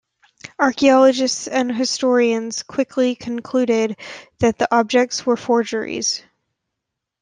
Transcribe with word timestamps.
Archaeologists 0.57 1.47
and 1.47 1.71
historians 1.75 2.63
quickly 2.63 3.13
concluded 3.13 3.97
that 4.39 4.57
the 4.57 4.67
objects 4.75 5.27
were 5.27 5.37
forgeries. 5.37 6.23